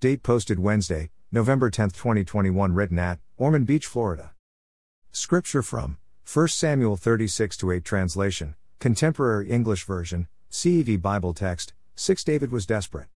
Date 0.00 0.22
posted 0.22 0.60
Wednesday, 0.60 1.10
November 1.32 1.70
10, 1.70 1.90
2021, 1.90 2.72
written 2.72 3.00
at 3.00 3.18
Ormond 3.36 3.66
Beach, 3.66 3.84
Florida. 3.84 4.30
Scripture 5.10 5.60
from 5.60 5.98
1 6.32 6.46
Samuel 6.46 6.96
36 6.96 7.64
8 7.64 7.84
translation, 7.84 8.54
Contemporary 8.78 9.50
English 9.50 9.84
Version, 9.84 10.28
CEV 10.52 11.02
Bible 11.02 11.34
text 11.34 11.72
6 11.96 12.22
David 12.22 12.52
was 12.52 12.64
desperate. 12.64 13.08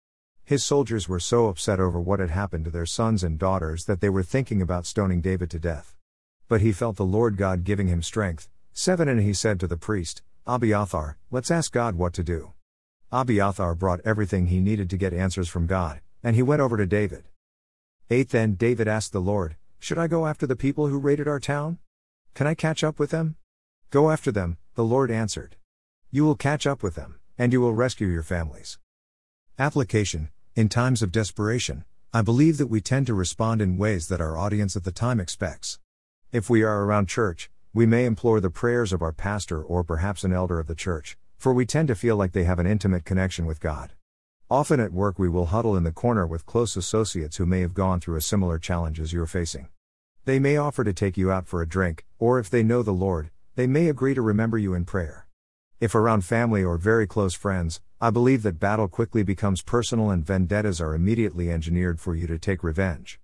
His 0.43 0.63
soldiers 0.63 1.07
were 1.07 1.19
so 1.19 1.49
upset 1.49 1.79
over 1.79 2.01
what 2.01 2.19
had 2.19 2.31
happened 2.31 2.65
to 2.65 2.71
their 2.71 2.87
sons 2.87 3.23
and 3.23 3.37
daughters 3.37 3.85
that 3.85 4.01
they 4.01 4.09
were 4.09 4.23
thinking 4.23 4.59
about 4.59 4.87
stoning 4.87 5.21
David 5.21 5.51
to 5.51 5.59
death. 5.59 5.93
But 6.47 6.61
he 6.61 6.71
felt 6.71 6.95
the 6.95 7.05
Lord 7.05 7.37
God 7.37 7.63
giving 7.63 7.89
him 7.89 8.01
strength. 8.01 8.49
7 8.73 9.07
And 9.07 9.21
he 9.21 9.35
said 9.35 9.59
to 9.59 9.67
the 9.67 9.77
priest, 9.77 10.23
Abiathar, 10.47 11.19
let's 11.29 11.51
ask 11.51 11.71
God 11.71 11.93
what 11.93 12.13
to 12.13 12.23
do. 12.23 12.53
Abiathar 13.11 13.75
brought 13.75 14.01
everything 14.03 14.47
he 14.47 14.59
needed 14.59 14.89
to 14.89 14.97
get 14.97 15.13
answers 15.13 15.47
from 15.47 15.67
God, 15.67 16.01
and 16.23 16.35
he 16.35 16.41
went 16.41 16.61
over 16.61 16.77
to 16.77 16.85
David. 16.85 17.25
8 18.09 18.29
Then 18.29 18.55
David 18.55 18.87
asked 18.87 19.13
the 19.13 19.21
Lord, 19.21 19.55
Should 19.79 19.97
I 19.97 20.07
go 20.07 20.25
after 20.27 20.45
the 20.45 20.55
people 20.55 20.87
who 20.87 20.99
raided 20.99 21.27
our 21.27 21.39
town? 21.39 21.79
Can 22.33 22.47
I 22.47 22.53
catch 22.53 22.83
up 22.83 22.99
with 22.99 23.11
them? 23.11 23.35
Go 23.89 24.09
after 24.11 24.31
them, 24.31 24.57
the 24.75 24.83
Lord 24.83 25.11
answered. 25.11 25.55
You 26.11 26.23
will 26.23 26.35
catch 26.35 26.67
up 26.67 26.83
with 26.83 26.95
them, 26.95 27.19
and 27.37 27.53
you 27.53 27.61
will 27.61 27.73
rescue 27.73 28.07
your 28.07 28.23
families. 28.23 28.77
Application 29.57 30.29
In 30.55 30.69
times 30.69 31.01
of 31.01 31.11
desperation, 31.11 31.85
I 32.13 32.21
believe 32.21 32.57
that 32.57 32.67
we 32.67 32.81
tend 32.81 33.07
to 33.07 33.13
respond 33.13 33.61
in 33.61 33.77
ways 33.77 34.09
that 34.09 34.19
our 34.19 34.37
audience 34.37 34.75
at 34.75 34.83
the 34.83 34.91
time 34.91 35.19
expects. 35.19 35.79
If 36.31 36.49
we 36.49 36.63
are 36.63 36.83
around 36.83 37.07
church, 37.07 37.49
we 37.73 37.85
may 37.85 38.05
implore 38.05 38.41
the 38.41 38.49
prayers 38.49 38.91
of 38.91 39.01
our 39.01 39.13
pastor 39.13 39.63
or 39.63 39.83
perhaps 39.83 40.25
an 40.25 40.33
elder 40.33 40.59
of 40.59 40.67
the 40.67 40.75
church, 40.75 41.17
for 41.37 41.53
we 41.53 41.65
tend 41.65 41.87
to 41.87 41.95
feel 41.95 42.17
like 42.17 42.33
they 42.33 42.43
have 42.43 42.59
an 42.59 42.67
intimate 42.67 43.05
connection 43.05 43.45
with 43.45 43.61
God. 43.61 43.93
Often 44.51 44.81
at 44.81 44.91
work, 44.91 45.17
we 45.17 45.29
will 45.29 45.45
huddle 45.45 45.77
in 45.77 45.85
the 45.85 45.93
corner 45.93 46.27
with 46.27 46.45
close 46.45 46.75
associates 46.75 47.37
who 47.37 47.45
may 47.45 47.61
have 47.61 47.73
gone 47.73 48.01
through 48.01 48.17
a 48.17 48.21
similar 48.21 48.59
challenge 48.59 48.99
as 48.99 49.13
you're 49.13 49.25
facing. 49.25 49.69
They 50.25 50.39
may 50.39 50.57
offer 50.57 50.83
to 50.83 50.91
take 50.91 51.15
you 51.15 51.31
out 51.31 51.47
for 51.47 51.61
a 51.61 51.65
drink, 51.65 52.03
or 52.19 52.37
if 52.37 52.49
they 52.49 52.61
know 52.61 52.83
the 52.83 52.91
Lord, 52.91 53.31
they 53.55 53.65
may 53.65 53.87
agree 53.87 54.13
to 54.13 54.21
remember 54.21 54.57
you 54.57 54.73
in 54.73 54.83
prayer. 54.83 55.25
If 55.79 55.95
around 55.95 56.25
family 56.25 56.65
or 56.65 56.77
very 56.77 57.07
close 57.07 57.33
friends, 57.33 57.79
I 58.01 58.09
believe 58.09 58.43
that 58.43 58.59
battle 58.59 58.89
quickly 58.89 59.23
becomes 59.23 59.61
personal 59.61 60.09
and 60.09 60.25
vendettas 60.25 60.81
are 60.81 60.95
immediately 60.95 61.49
engineered 61.49 62.01
for 62.01 62.13
you 62.13 62.27
to 62.27 62.37
take 62.37 62.61
revenge. 62.61 63.21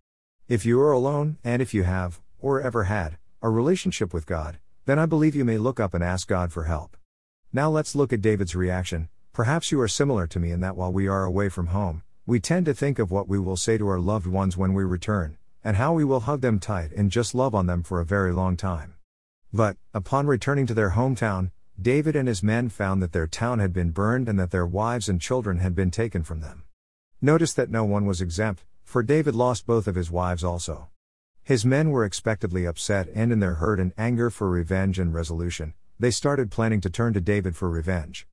If 0.47 0.66
you 0.66 0.80
are 0.80 0.94
alone, 0.94 1.39
and 1.44 1.62
if 1.62 1.73
you 1.73 1.84
have, 1.84 2.22
or 2.39 2.62
ever 2.62 2.86
had, 2.86 3.17
a 3.41 3.50
relationship 3.50 4.14
with 4.14 4.25
God, 4.25 4.59
then 4.86 4.97
I 4.97 5.06
believe 5.06 5.36
you 5.36 5.44
may 5.44 5.58
look 5.58 5.78
up 5.78 5.94
and 5.94 6.02
ask 6.02 6.25
God 6.25 6.53
for 6.53 6.64
help. 6.64 6.95
Now 7.52 7.69
let's 7.69 7.95
look 7.95 8.14
at 8.14 8.22
David's 8.22 8.56
reaction, 8.56 9.09
Perhaps 9.38 9.72
you 9.72 9.80
are 9.82 9.88
similar 9.88 10.26
to 10.26 10.40
me 10.40 10.50
in 10.50 10.62
that 10.62 10.76
while 10.76 10.92
we 10.92 11.08
are 11.08 11.24
away 11.24 11.48
from 11.48 11.68
home, 11.68 12.02
we 12.26 12.40
tend 12.40 12.66
to 12.66 12.74
think 12.74 12.98
of 12.98 13.12
what 13.12 13.28
we 13.28 13.38
will 13.38 13.56
say 13.56 13.78
to 13.78 13.88
our 13.88 14.00
loved 14.00 14.26
ones 14.26 14.58
when 14.58 14.74
we 14.74 14.84
return, 14.84 15.38
and 15.64 15.78
how 15.78 15.94
we 15.94 16.04
will 16.04 16.22
hug 16.22 16.42
them 16.42 16.58
tight 16.58 16.92
and 16.94 17.12
just 17.12 17.36
love 17.36 17.54
on 17.54 17.68
them 17.68 17.84
for 17.84 18.00
a 18.00 18.04
very 18.04 18.34
long 18.34 18.58
time. 18.58 18.96
But, 19.54 19.78
upon 19.94 20.26
returning 20.26 20.66
to 20.66 20.74
their 20.74 20.94
hometown, 20.94 21.52
David 21.80 22.16
and 22.16 22.28
his 22.28 22.42
men 22.42 22.70
found 22.70 23.00
that 23.04 23.12
their 23.12 23.28
town 23.28 23.60
had 23.60 23.74
been 23.74 23.92
burned 23.92 24.28
and 24.28 24.40
that 24.40 24.50
their 24.50 24.66
wives 24.66 25.08
and 25.08 25.22
children 25.22 25.60
had 25.60 25.76
been 25.76 25.92
taken 25.92 26.24
from 26.24 26.42
them. 26.42 26.64
Notice 27.22 27.54
that 27.54 27.70
no 27.70 27.84
one 27.84 28.08
was 28.08 28.22
exempt, 28.22 28.64
for 28.84 29.04
David 29.04 29.36
lost 29.36 29.68
both 29.68 29.88
of 29.88 29.94
his 29.94 30.10
wives 30.10 30.44
also. 30.44 30.88
His 31.44 31.64
men 31.64 31.92
were 31.92 32.06
expectedly 32.06 32.66
upset 32.66 33.08
and 33.14 33.32
in 33.32 33.40
their 33.40 33.54
hurt 33.62 33.80
and 33.80 33.94
anger 34.00 34.32
for 34.32 34.50
revenge 34.50 34.98
and 34.98 35.14
resolution, 35.14 35.76
they 36.00 36.10
started 36.10 36.50
planning 36.50 36.82
to 36.82 36.90
turn 36.90 37.14
to 37.14 37.22
David 37.22 37.56
for 37.56 37.70
revenge. 37.70 38.28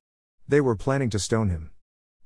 They 0.47 0.61
were 0.61 0.75
planning 0.75 1.09
to 1.09 1.17
stone 1.17 1.49
him. 1.49 1.71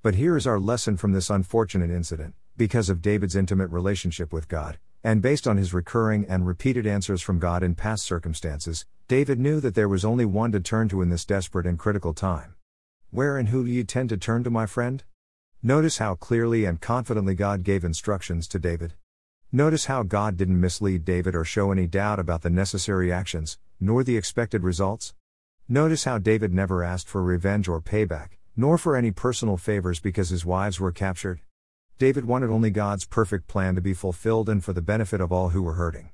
But 0.01 0.15
here 0.15 0.35
is 0.35 0.45
our 0.45 0.59
lesson 0.59 0.97
from 0.97 1.13
this 1.13 1.29
unfortunate 1.29 1.89
incident 1.89 2.35
because 2.57 2.89
of 2.89 3.01
David's 3.01 3.35
intimate 3.35 3.69
relationship 3.69 4.33
with 4.33 4.49
God, 4.49 4.77
and 5.05 5.21
based 5.21 5.47
on 5.47 5.55
his 5.55 5.73
recurring 5.73 6.25
and 6.27 6.45
repeated 6.45 6.85
answers 6.85 7.21
from 7.21 7.39
God 7.39 7.63
in 7.63 7.75
past 7.75 8.03
circumstances, 8.03 8.85
David 9.07 9.39
knew 9.39 9.61
that 9.61 9.73
there 9.73 9.87
was 9.87 10.03
only 10.03 10.25
one 10.25 10.51
to 10.51 10.59
turn 10.59 10.89
to 10.89 11.01
in 11.01 11.07
this 11.07 11.23
desperate 11.23 11.65
and 11.65 11.79
critical 11.79 12.13
time. 12.13 12.55
Where 13.09 13.37
and 13.37 13.47
who 13.47 13.65
do 13.65 13.71
you 13.71 13.85
tend 13.85 14.09
to 14.09 14.17
turn 14.17 14.43
to, 14.43 14.49
my 14.49 14.65
friend? 14.65 15.01
Notice 15.63 15.99
how 15.99 16.15
clearly 16.15 16.65
and 16.65 16.81
confidently 16.81 17.35
God 17.35 17.63
gave 17.63 17.85
instructions 17.85 18.49
to 18.49 18.59
David. 18.59 18.95
Notice 19.51 19.85
how 19.85 20.03
God 20.03 20.35
didn't 20.35 20.59
mislead 20.59 21.05
David 21.05 21.35
or 21.35 21.45
show 21.45 21.71
any 21.71 21.87
doubt 21.87 22.19
about 22.19 22.41
the 22.41 22.49
necessary 22.49 23.13
actions, 23.13 23.57
nor 23.79 24.03
the 24.03 24.17
expected 24.17 24.63
results. 24.63 25.13
Notice 25.71 26.05
how 26.05 26.17
David 26.17 26.51
never 26.51 26.83
asked 26.83 27.07
for 27.07 27.21
revenge 27.21 27.67
or 27.67 27.79
payback, 27.79 28.39
nor 28.57 28.79
for 28.79 28.95
any 28.95 29.11
personal 29.11 29.55
favors 29.55 29.99
because 29.99 30.29
his 30.29 30.43
wives 30.43 30.79
were 30.79 30.91
captured. 30.91 31.41
David 31.99 32.25
wanted 32.25 32.49
only 32.49 32.71
God's 32.71 33.05
perfect 33.05 33.47
plan 33.47 33.75
to 33.75 33.81
be 33.81 33.93
fulfilled 33.93 34.49
and 34.49 34.63
for 34.63 34.73
the 34.73 34.81
benefit 34.81 35.21
of 35.21 35.31
all 35.31 35.49
who 35.49 35.61
were 35.61 35.75
hurting. 35.75 36.09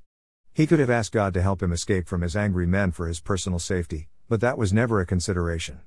He 0.52 0.68
could 0.68 0.80
have 0.80 0.90
asked 0.90 1.14
God 1.14 1.34
to 1.36 1.42
help 1.42 1.64
him 1.64 1.72
escape 1.72 2.06
from 2.06 2.20
his 2.20 2.36
angry 2.36 2.68
men 2.68 2.92
for 2.92 3.08
his 3.08 3.22
personal 3.22 3.58
safety, 3.60 4.10
but 4.28 4.42
that 4.42 4.58
was 4.58 4.74
never 4.74 5.00
a 5.00 5.06
consideration. 5.06 5.80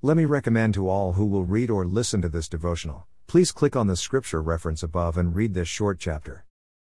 Let 0.00 0.16
me 0.16 0.24
recommend 0.24 0.74
to 0.74 0.88
all 0.88 1.14
who 1.14 1.26
will 1.26 1.42
read 1.42 1.70
or 1.70 1.84
listen 1.84 2.22
to 2.22 2.28
this 2.28 2.48
devotional, 2.48 3.08
please 3.26 3.50
click 3.50 3.74
on 3.74 3.88
the 3.88 3.96
scripture 3.96 4.40
reference 4.40 4.84
above 4.84 5.18
and 5.18 5.34
read 5.34 5.54
this 5.54 5.66
short 5.66 5.98
chapter. 5.98 6.44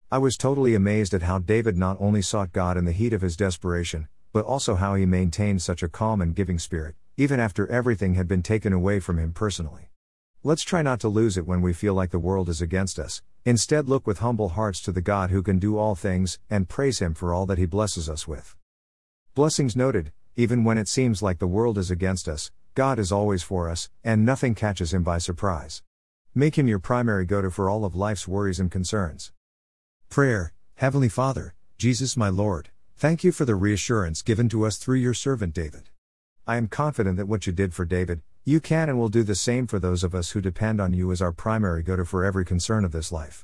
I 0.09 0.19
was 0.19 0.37
totally 0.37 0.75
amazed 0.75 1.13
at 1.13 1.23
how 1.23 1.39
David 1.39 1.75
not 1.75 1.97
only 1.99 2.21
sought 2.21 2.53
God 2.53 2.77
in 2.77 2.85
the 2.85 2.93
heat 2.93 3.11
of 3.11 3.21
his 3.21 3.35
desperation, 3.35 4.07
but 4.33 4.45
also 4.45 4.75
how 4.75 4.95
he 4.95 5.05
maintained 5.05 5.61
such 5.61 5.83
a 5.83 5.89
calm 5.89 6.21
and 6.21 6.35
giving 6.35 6.59
spirit, 6.59 6.95
even 7.17 7.39
after 7.39 7.67
everything 7.67 8.15
had 8.15 8.27
been 8.27 8.41
taken 8.41 8.73
away 8.73 8.99
from 8.99 9.17
him 9.17 9.33
personally. 9.33 9.91
Let's 10.43 10.63
try 10.63 10.81
not 10.81 10.99
to 11.01 11.07
lose 11.07 11.37
it 11.37 11.45
when 11.45 11.61
we 11.61 11.71
feel 11.71 11.93
like 11.93 12.09
the 12.09 12.17
world 12.17 12.49
is 12.49 12.63
against 12.63 12.97
us, 12.97 13.21
instead, 13.45 13.87
look 13.87 14.07
with 14.07 14.19
humble 14.19 14.49
hearts 14.49 14.81
to 14.81 14.91
the 14.91 14.99
God 14.99 15.29
who 15.29 15.43
can 15.43 15.59
do 15.59 15.77
all 15.77 15.93
things, 15.93 16.39
and 16.49 16.67
praise 16.67 16.97
Him 16.97 17.13
for 17.13 17.31
all 17.31 17.45
that 17.45 17.59
He 17.59 17.67
blesses 17.67 18.09
us 18.09 18.27
with. 18.27 18.55
Blessings 19.35 19.75
noted, 19.75 20.11
even 20.35 20.63
when 20.63 20.79
it 20.79 20.87
seems 20.87 21.21
like 21.21 21.37
the 21.37 21.45
world 21.45 21.77
is 21.77 21.91
against 21.91 22.27
us, 22.27 22.49
God 22.73 22.97
is 22.97 23.11
always 23.11 23.43
for 23.43 23.69
us, 23.69 23.91
and 24.03 24.25
nothing 24.25 24.55
catches 24.55 24.95
Him 24.95 25.03
by 25.03 25.19
surprise. 25.19 25.83
Make 26.33 26.57
Him 26.57 26.67
your 26.67 26.79
primary 26.79 27.25
go 27.25 27.43
to 27.43 27.51
for 27.51 27.69
all 27.69 27.85
of 27.85 27.95
life's 27.95 28.27
worries 28.27 28.59
and 28.59 28.71
concerns. 28.71 29.31
Prayer 30.09 30.53
Heavenly 30.73 31.09
Father, 31.09 31.53
Jesus 31.77 32.17
my 32.17 32.29
Lord, 32.29 32.69
Thank 33.01 33.23
you 33.23 33.31
for 33.31 33.45
the 33.45 33.55
reassurance 33.55 34.21
given 34.21 34.47
to 34.49 34.63
us 34.63 34.77
through 34.77 34.97
your 34.97 35.15
servant 35.15 35.55
David. 35.55 35.89
I 36.45 36.57
am 36.57 36.67
confident 36.67 37.17
that 37.17 37.27
what 37.27 37.47
you 37.47 37.51
did 37.51 37.73
for 37.73 37.83
David, 37.83 38.21
you 38.45 38.59
can 38.59 38.89
and 38.89 38.99
will 38.99 39.09
do 39.09 39.23
the 39.23 39.33
same 39.33 39.65
for 39.65 39.79
those 39.79 40.03
of 40.03 40.13
us 40.13 40.29
who 40.29 40.39
depend 40.39 40.79
on 40.79 40.93
you 40.93 41.11
as 41.11 41.19
our 41.19 41.31
primary 41.31 41.81
go 41.81 41.95
to 41.95 42.05
for 42.05 42.23
every 42.23 42.45
concern 42.45 42.85
of 42.85 42.91
this 42.91 43.11
life. 43.11 43.43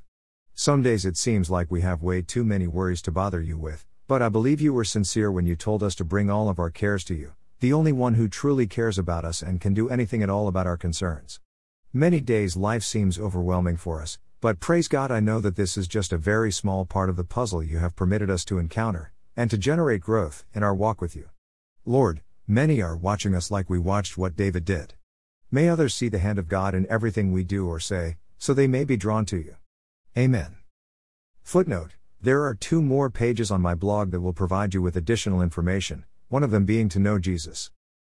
Some 0.53 0.83
days 0.83 1.07
it 1.07 1.17
seems 1.17 1.49
like 1.49 1.71
we 1.71 1.81
have 1.81 2.03
way 2.03 2.21
too 2.21 2.43
many 2.43 2.67
worries 2.67 3.01
to 3.01 3.11
bother 3.11 3.41
you 3.41 3.57
with, 3.57 3.87
but 4.07 4.21
I 4.21 4.29
believe 4.29 4.61
you 4.61 4.73
were 4.73 4.83
sincere 4.83 5.31
when 5.31 5.47
you 5.47 5.55
told 5.55 5.81
us 5.81 5.95
to 5.95 6.05
bring 6.05 6.29
all 6.29 6.49
of 6.49 6.59
our 6.59 6.69
cares 6.69 7.03
to 7.05 7.15
you, 7.15 7.31
the 7.59 7.73
only 7.73 7.91
one 7.91 8.13
who 8.13 8.27
truly 8.27 8.67
cares 8.67 8.99
about 8.99 9.25
us 9.25 9.41
and 9.41 9.59
can 9.59 9.73
do 9.73 9.89
anything 9.89 10.21
at 10.21 10.29
all 10.29 10.47
about 10.47 10.67
our 10.67 10.77
concerns. 10.77 11.39
Many 11.91 12.19
days 12.19 12.55
life 12.55 12.83
seems 12.83 13.17
overwhelming 13.17 13.77
for 13.77 14.03
us, 14.03 14.19
but 14.39 14.59
praise 14.59 14.87
God, 14.87 15.09
I 15.09 15.19
know 15.19 15.39
that 15.39 15.55
this 15.55 15.77
is 15.77 15.87
just 15.87 16.13
a 16.13 16.17
very 16.19 16.51
small 16.51 16.85
part 16.85 17.09
of 17.09 17.15
the 17.15 17.23
puzzle 17.23 17.63
you 17.63 17.79
have 17.79 17.95
permitted 17.95 18.29
us 18.29 18.45
to 18.45 18.59
encounter, 18.59 19.13
and 19.37 19.51
to 19.51 19.57
generate 19.57 20.01
growth 20.01 20.43
in 20.53 20.63
our 20.63 20.75
walk 20.75 20.99
with 20.99 21.15
you. 21.15 21.29
Lord, 21.85 22.21
many 22.47 22.81
are 22.81 22.97
watching 22.97 23.35
us 23.35 23.51
like 23.51 23.69
we 23.69 23.79
watched 23.79 24.17
what 24.17 24.35
David 24.35 24.65
did. 24.65 24.95
May 25.51 25.69
others 25.69 25.93
see 25.93 26.09
the 26.09 26.19
hand 26.19 26.39
of 26.39 26.49
God 26.49 26.73
in 26.73 26.85
everything 26.89 27.31
we 27.31 27.43
do 27.43 27.67
or 27.67 27.79
say, 27.79 28.17
so 28.37 28.53
they 28.53 28.67
may 28.67 28.83
be 28.83 28.97
drawn 28.97 29.25
to 29.27 29.37
you. 29.37 29.55
Amen. 30.17 30.57
Footnote 31.43 31.91
There 32.19 32.43
are 32.43 32.55
two 32.55 32.81
more 32.81 33.09
pages 33.09 33.51
on 33.51 33.61
my 33.61 33.75
blog 33.75 34.11
that 34.11 34.21
will 34.21 34.33
provide 34.33 34.73
you 34.73 34.81
with 34.81 34.97
additional 34.97 35.41
information, 35.41 36.03
one 36.27 36.43
of 36.43 36.51
them 36.51 36.65
being 36.65 36.89
to 36.89 36.99
know 36.99 37.19
Jesus. 37.19 37.71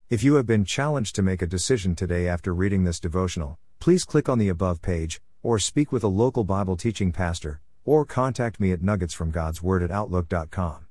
If 0.10 0.24
you 0.24 0.36
have 0.36 0.46
been 0.46 0.66
challenged 0.66 1.16
to 1.16 1.24
make 1.24 1.42
a 1.42 1.48
decision 1.48 1.96
today 1.96 2.28
after 2.28 2.54
reading 2.54 2.84
this 2.84 3.00
devotional, 3.00 3.58
please 3.80 4.04
click 4.04 4.30
on 4.30 4.38
the 4.38 4.50
above 4.50 4.82
page, 4.82 5.22
or 5.42 5.58
speak 5.58 5.92
with 5.92 6.04
a 6.04 6.08
local 6.08 6.44
Bible 6.44 6.78
teaching 6.78 7.12
pastor, 7.12 7.62
or 7.86 8.06
contact 8.06 8.60
me 8.60 8.72
at 8.72 8.82
nuggetsfromgodsword 8.82 9.84
at 9.84 9.92
outlook.com. 9.92 10.83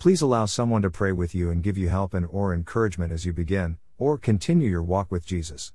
Please 0.00 0.22
allow 0.22 0.46
someone 0.46 0.80
to 0.80 0.88
pray 0.88 1.12
with 1.12 1.34
you 1.34 1.50
and 1.50 1.62
give 1.62 1.76
you 1.76 1.90
help 1.90 2.14
and 2.14 2.26
or 2.30 2.54
encouragement 2.54 3.12
as 3.12 3.26
you 3.26 3.34
begin 3.34 3.76
or 3.98 4.16
continue 4.16 4.66
your 4.66 4.82
walk 4.82 5.12
with 5.12 5.26
Jesus. 5.26 5.74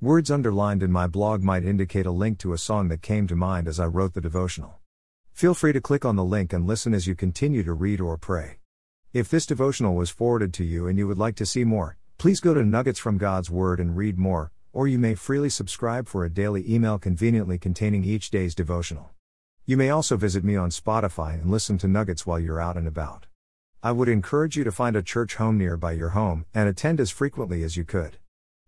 Words 0.00 0.30
underlined 0.30 0.80
in 0.80 0.92
my 0.92 1.08
blog 1.08 1.42
might 1.42 1.64
indicate 1.64 2.06
a 2.06 2.12
link 2.12 2.38
to 2.38 2.52
a 2.52 2.58
song 2.58 2.86
that 2.86 3.02
came 3.02 3.26
to 3.26 3.34
mind 3.34 3.66
as 3.66 3.80
I 3.80 3.86
wrote 3.86 4.14
the 4.14 4.20
devotional. 4.20 4.76
Feel 5.32 5.54
free 5.54 5.72
to 5.72 5.80
click 5.80 6.04
on 6.04 6.14
the 6.14 6.22
link 6.22 6.52
and 6.52 6.68
listen 6.68 6.94
as 6.94 7.08
you 7.08 7.16
continue 7.16 7.64
to 7.64 7.72
read 7.72 8.00
or 8.00 8.16
pray. 8.16 8.58
If 9.12 9.28
this 9.28 9.44
devotional 9.44 9.96
was 9.96 10.08
forwarded 10.08 10.54
to 10.54 10.64
you 10.64 10.86
and 10.86 10.96
you 10.96 11.08
would 11.08 11.18
like 11.18 11.34
to 11.34 11.44
see 11.44 11.64
more, 11.64 11.96
please 12.16 12.38
go 12.38 12.54
to 12.54 12.62
Nuggets 12.62 13.00
from 13.00 13.18
God's 13.18 13.50
Word 13.50 13.80
and 13.80 13.96
read 13.96 14.18
more, 14.20 14.52
or 14.72 14.86
you 14.86 15.00
may 15.00 15.16
freely 15.16 15.50
subscribe 15.50 16.06
for 16.06 16.24
a 16.24 16.30
daily 16.30 16.62
email 16.72 16.96
conveniently 16.96 17.58
containing 17.58 18.04
each 18.04 18.30
day's 18.30 18.54
devotional. 18.54 19.10
You 19.66 19.76
may 19.76 19.90
also 19.90 20.16
visit 20.16 20.44
me 20.44 20.54
on 20.54 20.70
Spotify 20.70 21.34
and 21.34 21.50
listen 21.50 21.76
to 21.78 21.88
Nuggets 21.88 22.24
while 22.24 22.38
you're 22.38 22.60
out 22.60 22.76
and 22.76 22.86
about. 22.86 23.26
I 23.84 23.92
would 23.92 24.08
encourage 24.08 24.56
you 24.56 24.64
to 24.64 24.72
find 24.72 24.96
a 24.96 25.02
church 25.02 25.34
home 25.34 25.58
nearby 25.58 25.92
your 25.92 26.08
home 26.10 26.46
and 26.54 26.66
attend 26.66 27.00
as 27.00 27.10
frequently 27.10 27.62
as 27.62 27.76
you 27.76 27.84
could. 27.84 28.16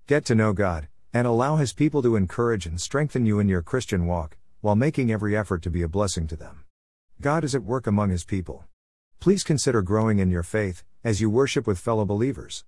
Get 0.06 0.26
to 0.26 0.34
know 0.34 0.52
God, 0.52 0.88
and 1.10 1.26
allow 1.26 1.56
His 1.56 1.72
people 1.72 2.02
to 2.02 2.16
encourage 2.16 2.66
and 2.66 2.78
strengthen 2.78 3.24
you 3.24 3.38
in 3.38 3.48
your 3.48 3.62
Christian 3.62 4.06
walk, 4.06 4.36
while 4.60 4.76
making 4.76 5.10
every 5.10 5.34
effort 5.34 5.62
to 5.62 5.70
be 5.70 5.80
a 5.80 5.88
blessing 5.88 6.26
to 6.26 6.36
them. 6.36 6.64
God 7.18 7.44
is 7.44 7.54
at 7.54 7.62
work 7.62 7.86
among 7.86 8.10
his 8.10 8.24
people. 8.24 8.66
Please 9.18 9.42
consider 9.42 9.80
growing 9.80 10.18
in 10.18 10.30
your 10.30 10.42
faith 10.42 10.84
as 11.02 11.18
you 11.22 11.30
worship 11.30 11.66
with 11.66 11.78
fellow 11.78 12.04
believers. 12.04 12.64